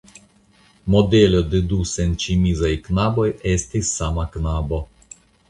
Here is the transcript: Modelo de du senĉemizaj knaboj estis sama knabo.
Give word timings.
Modelo 0.93 1.41
de 1.51 1.61
du 1.73 1.79
senĉemizaj 1.89 2.73
knaboj 2.89 3.27
estis 3.53 3.93
sama 4.01 4.27
knabo. 4.39 4.83